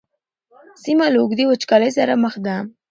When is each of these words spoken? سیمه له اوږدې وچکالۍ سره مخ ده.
سیمه 0.83 1.05
له 1.13 1.17
اوږدې 1.21 1.43
وچکالۍ 1.47 1.91
سره 1.97 2.13
مخ 2.23 2.33
ده. 2.45 2.55